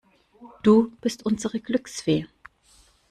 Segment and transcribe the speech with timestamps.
[0.63, 2.25] Du bist unsere Glücksfee.